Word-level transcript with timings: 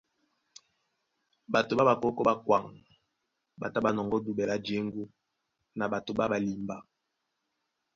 Ɓato 1.51 1.73
ɓá 1.77 1.87
ɓakókō 1.89 2.21
ɓá 2.27 2.33
kwaŋ 2.45 2.65
ɓá 3.59 3.67
tá 3.73 3.77
ɓá 3.83 3.89
nɔŋgɔ́ 3.95 4.23
duɓɛ 4.25 4.43
lá 4.49 4.55
jěŋgú 4.65 5.03
na 5.77 5.85
ɓato 5.91 6.11
ɓá 6.17 6.25
ɓalimba. 6.31 6.75